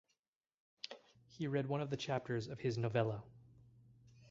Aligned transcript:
He 1.27 1.45
read 1.45 1.67
one 1.67 1.79
of 1.79 1.91
the 1.91 1.95
chapters 1.95 2.47
of 2.47 2.59
his 2.61 2.75
novella. 2.75 3.23